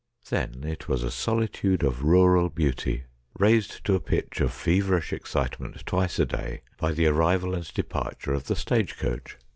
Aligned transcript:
Then 0.31 0.63
it 0.63 0.87
was 0.89 1.03
a 1.03 1.11
solitude 1.11 1.83
of 1.83 2.03
rural 2.03 2.49
beauty, 2.49 3.03
raised 3.37 3.85
to 3.85 3.93
a 3.93 3.99
pitch 3.99 4.41
of 4.41 4.51
feverish 4.51 5.11
1 5.11 5.17
88 5.27 5.27
STORIES 5.27 5.35
WEIRD 5.35 5.53
AND 5.53 5.59
WONDERFUL 5.59 6.01
excitement 6.01 6.09
twice 6.09 6.19
a 6.19 6.25
day 6.25 6.61
by 6.79 6.91
the 6.91 7.05
arrival 7.05 7.53
and 7.53 7.73
departure 7.75 8.33
of 8.33 8.45
the 8.45 8.55
stage 8.55 8.97
coach. 8.97 9.37